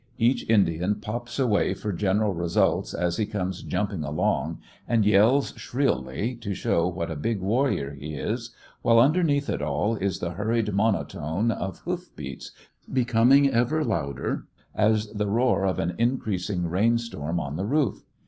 [0.17, 6.33] Each Indian pops away for general results as he comes jumping along, and yells shrilly
[6.37, 8.49] to show what a big warrior he is,
[8.81, 12.51] while underneath it all is the hurried monotone of hoof beats
[12.91, 18.03] becoming ever louder, as the roar of an increasing rainstorm on the roof.